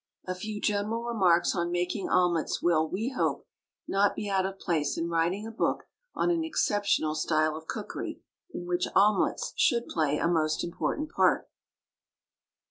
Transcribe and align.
A 0.25 0.33
few 0.33 0.59
general 0.59 1.03
remarks 1.03 1.53
on 1.53 1.71
making 1.71 2.09
omelets 2.09 2.59
will, 2.59 2.89
we 2.89 3.09
hope, 3.09 3.45
not 3.87 4.15
be 4.15 4.27
out 4.31 4.47
of 4.47 4.57
place 4.57 4.97
in 4.97 5.09
writing 5.09 5.45
a 5.45 5.51
book 5.51 5.83
on 6.15 6.31
an 6.31 6.43
exceptional 6.43 7.13
style 7.13 7.55
of 7.55 7.67
cookery, 7.67 8.19
in 8.51 8.65
which 8.65 8.87
omelets 8.95 9.53
should 9.55 9.85
play 9.87 10.17
a 10.17 10.27
most 10.27 10.63
important 10.63 11.11
part. 11.11 11.47